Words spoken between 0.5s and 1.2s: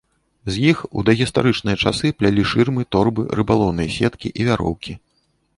З іх у